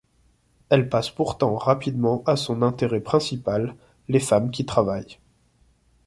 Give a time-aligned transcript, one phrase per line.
[0.69, 3.75] Elle passe pourtant rapidement à son intérêt principal,
[4.07, 5.19] les femmes qui travaillent.